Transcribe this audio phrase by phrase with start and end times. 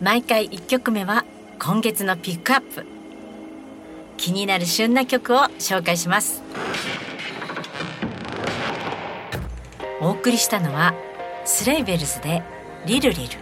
[0.00, 1.24] 毎回1曲目は
[1.60, 2.84] 今月のピックアップ。
[4.16, 6.42] 気になる旬な曲を紹介します。
[10.00, 10.94] お送りしたのは
[11.44, 12.42] スレイベルズで
[12.84, 13.38] リルリル。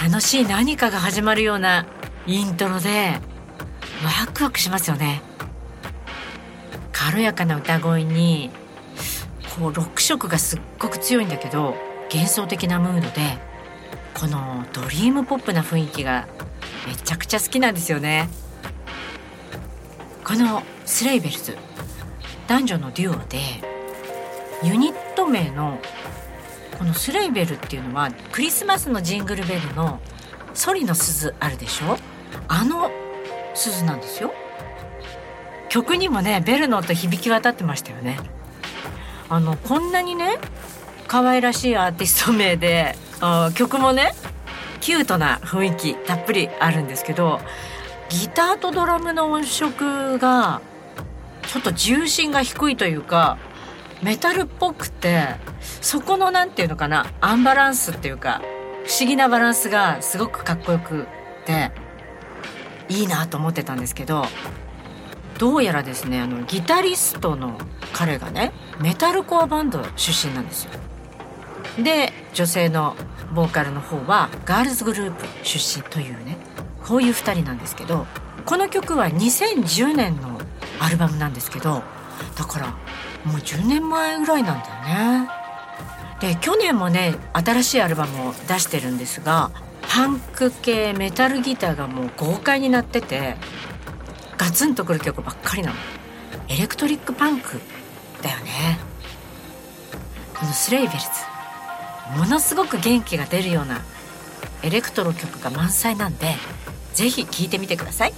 [0.00, 1.86] 楽しい何かが始まるような
[2.26, 3.18] イントロで
[4.04, 5.22] ワクワクしますよね。
[7.04, 8.50] 軽やかな歌声に
[9.58, 11.74] こうロック色がすっごく強いんだけど
[12.12, 13.38] 幻想的なムードで
[14.14, 16.28] このドリームポップな雰囲気が
[16.86, 18.28] めちゃくちゃ好きなんですよね。
[20.24, 21.56] このスレイベルズ
[22.46, 23.40] 男女のデュオで
[24.62, 25.80] ユニット名の
[26.78, 30.00] このスレイベルっていうのはクリスマスのジングルベルの
[30.54, 31.98] ソリの鈴あるでしょ？
[32.46, 32.90] あの
[33.54, 34.32] 鈴なんですよ。
[35.72, 38.18] 曲にもねベルの音響き渡ってましたよね。
[39.30, 40.36] あのこんなにね
[41.08, 42.94] 可愛らしいアーティスト名で
[43.54, 44.12] 曲もね
[44.82, 47.40] キュートな雰囲気たっぷりあるんですけど
[48.10, 50.60] ギターとドラムの音色が
[51.46, 53.38] ちょっと重心が低いというか
[54.02, 55.36] メタルっぽくて
[55.80, 58.42] そこの何て言うのかなアンバランスっていうか
[58.84, 61.06] 不思議なバランスがすごくかっこよく
[61.46, 61.72] て
[62.90, 64.26] いいなと思ってたんですけど
[65.42, 67.58] どうやらですねあのギタリストの
[67.92, 70.70] 彼がねメタルコアバンド出身なんですよ。
[71.82, 72.94] で女性の
[73.34, 76.36] ボーカルの方はガールズグループ出身というね
[76.84, 78.06] こういう2人なんですけど
[78.44, 80.40] この曲は2010年の
[80.78, 81.82] アルバムなんですけど
[82.36, 82.66] だから
[83.24, 85.28] もう10年前ぐらいなんだよね。
[86.20, 89.50] で去年もね新しいアルバムを出してるんですが
[89.88, 93.34] パンク系メタルギターがもう豪快になってて
[94.36, 95.76] ガツンとくる曲ばっかりなの。
[96.48, 97.60] エレクトリックパンク
[98.22, 98.78] だよね。
[100.34, 101.06] この Sleigh Bells
[102.18, 103.80] ものすごく元気が出るような
[104.62, 106.34] エレクトロ曲が満載なんで
[106.94, 108.12] 是非聴いてみてください。